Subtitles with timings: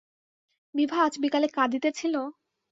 [0.75, 2.15] বিভা আজ বিকালে কাঁদিতেছিল?